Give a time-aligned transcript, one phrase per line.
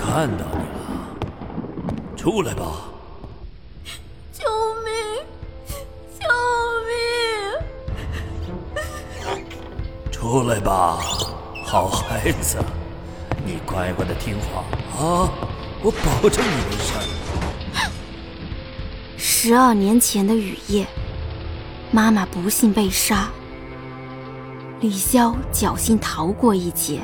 [0.00, 0.88] 看到你了，
[2.16, 2.62] 出来吧！
[4.32, 4.44] 救
[4.84, 4.94] 命！
[6.18, 6.24] 救
[6.86, 6.92] 命！
[10.12, 11.00] 出来吧，
[11.64, 12.58] 好孩子，
[13.44, 14.64] 你乖乖的听话
[14.96, 15.28] 啊，
[15.82, 16.92] 我保证你没事。
[19.16, 20.86] 十二年前的雨夜，
[21.90, 23.28] 妈妈不幸被杀，
[24.80, 27.02] 李潇侥幸逃过一劫，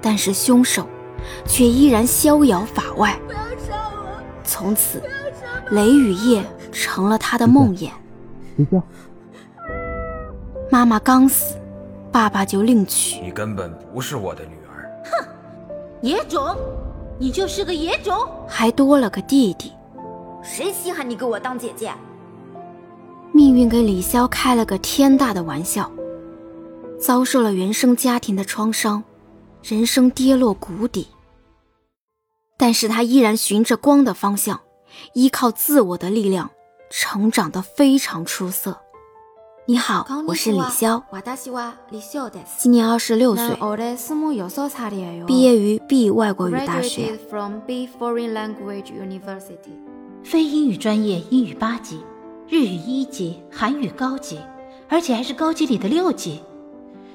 [0.00, 0.88] 但是凶手。
[1.46, 3.18] 却依然逍遥法外。
[4.42, 5.02] 从此，
[5.70, 7.90] 雷雨夜成了他的梦魇。
[10.70, 11.56] 妈妈刚死，
[12.12, 13.20] 爸爸就另娶。
[13.20, 14.90] 你根本不是我的女儿。
[15.04, 15.26] 哼，
[16.02, 16.56] 野种，
[17.18, 18.14] 你就是个野种，
[18.46, 19.72] 还多了个弟弟。
[20.42, 21.92] 谁稀罕你给我当姐姐？
[23.32, 25.90] 命运给李潇开了个天大的玩笑，
[27.00, 29.02] 遭受了原生家庭的创伤，
[29.62, 31.08] 人生跌落谷底。
[32.56, 34.60] 但是他依然循着光的方向，
[35.12, 36.50] 依靠自我的力量，
[36.90, 38.80] 成长得非常出色。
[39.66, 41.02] 你好，我是李潇，
[42.58, 43.56] 今年二十六岁，
[45.26, 47.18] 毕业于 B 外国语大学，
[50.22, 52.04] 非英语专业英语八级，
[52.46, 54.38] 日语一级，韩语高级，
[54.88, 56.42] 而且还是高级里的六级。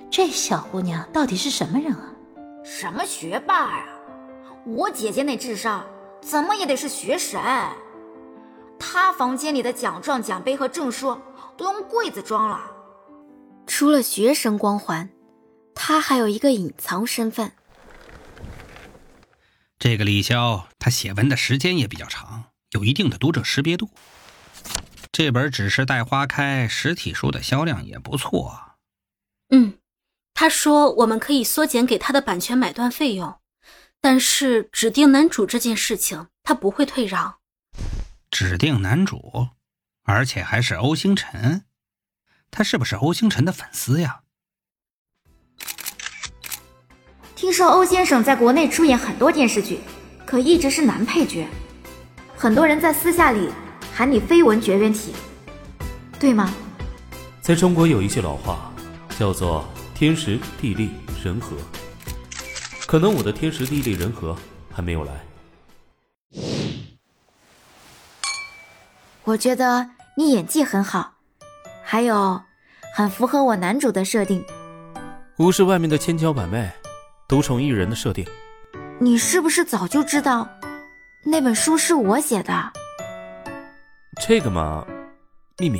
[0.10, 2.12] 这小姑娘到底是什么人啊？
[2.64, 3.86] 什么学霸呀？
[4.66, 5.86] 我姐姐那智商，
[6.22, 7.40] 怎么也得是学神。
[8.78, 11.20] 她房间里的奖状、奖杯和证书
[11.58, 12.72] 都用柜子装了。
[13.66, 15.10] 除了学神光环，
[15.74, 17.52] 她还有一个隐藏身份。
[19.78, 23.90] 这个李潇，他写文的时间也比较长，有一定的读者识别度。
[25.12, 28.76] 这本《只是待花开》实体书的销量也不错。
[29.50, 29.76] 嗯，
[30.34, 33.39] 他说我们可以缩减给他的版权买断费用。
[34.02, 37.36] 但是指定男主这件事情，他不会退让。
[38.31, 39.49] 指定男主，
[40.04, 41.65] 而且还是欧星辰，
[42.49, 44.21] 他是不是欧星辰的粉丝呀？
[47.36, 49.80] 听说欧先生在国内出演很多电视剧，
[50.26, 51.48] 可一直是男配角，
[52.36, 53.49] 很多人在私下里
[53.93, 55.14] 喊你绯闻绝缘体，
[56.20, 56.54] 对吗？
[57.42, 58.71] 在中国有一句老话，
[59.17, 60.92] 叫做天时地利
[61.23, 61.58] 人和。
[62.89, 64.36] 可能我的天时地利人和
[64.73, 65.14] 还没有来。
[69.26, 71.14] 我觉得你演技很好，
[71.83, 72.42] 还有
[72.95, 74.44] 很符合我男主的设定。
[75.38, 76.67] 无视外面的千娇百媚，
[77.27, 78.26] 独宠一人的设定。
[79.00, 80.50] 你是不是早就知道
[81.23, 82.73] 那本书是我写的？
[84.20, 84.83] 这个嘛，
[85.60, 85.80] 秘密。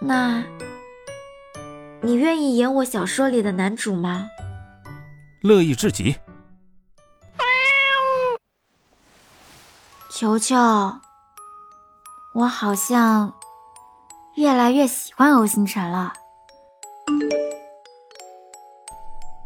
[0.00, 0.42] 那，
[2.02, 4.28] 你愿意演我小说里的男主吗？
[5.42, 6.16] 乐意至极。
[10.10, 10.56] 球球，
[12.34, 13.32] 我好像
[14.34, 16.12] 越来越喜欢欧星辰了。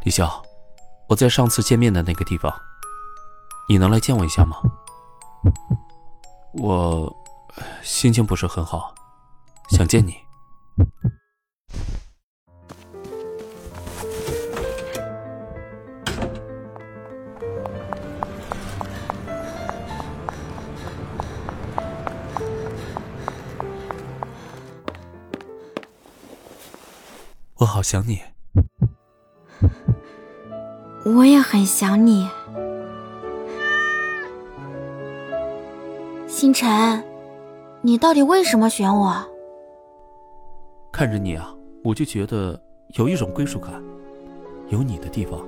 [0.04, 0.42] 李潇，
[1.08, 2.50] 我在上次见面的那个地方，
[3.68, 4.56] 你能来见我一下吗？
[6.54, 7.14] 我
[7.82, 8.94] 心情不是很好，
[9.68, 10.16] 想见你。
[27.62, 28.20] 我好想你，
[31.04, 32.28] 我也很想你，
[36.26, 37.04] 星辰，
[37.80, 39.14] 你到底为什么选我？
[40.92, 42.60] 看着你啊，我就觉得
[42.94, 43.80] 有一种归属感，
[44.68, 45.40] 有你的地方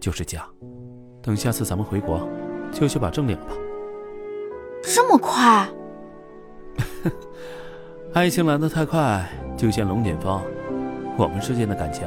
[0.00, 0.48] 就是家。
[1.20, 2.26] 等下次咱们回国，
[2.72, 3.52] 就去把证领了吧。
[4.82, 5.68] 这么快？
[8.14, 10.40] 爱情来得太快，就像龙卷风。
[11.16, 12.06] 我们之间的感情，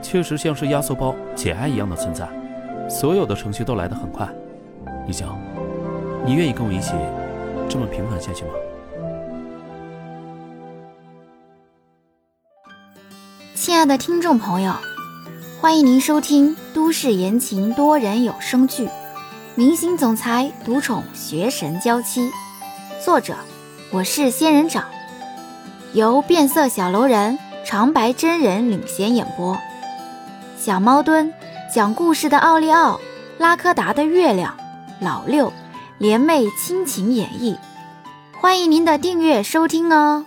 [0.00, 2.28] 确实像是压缩包解爱一样的存在，
[2.88, 4.28] 所有的程序都来得很快。
[5.06, 5.24] 李潇，
[6.24, 6.92] 你愿意跟我一起
[7.68, 8.50] 这么平凡下去吗？
[13.54, 14.72] 亲爱的听众朋友，
[15.60, 18.86] 欢迎您收听都市言情多人有声剧
[19.54, 22.30] 《明星总裁独宠学神娇妻》，
[23.04, 23.34] 作者
[23.90, 24.84] 我是仙人掌，
[25.92, 27.38] 由变色小楼人。
[27.64, 29.56] 长白真人领衔演播，
[30.58, 31.32] 小猫墩
[31.72, 33.00] 讲故事的奥利奥，
[33.38, 34.56] 拉科达的月亮，
[35.00, 35.52] 老六
[35.98, 37.56] 联袂亲情演绎，
[38.40, 40.24] 欢迎您的订阅收听哦。